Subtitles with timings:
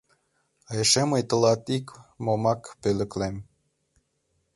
[0.69, 3.35] А эше мый тылат ик-момак пӧлеклем…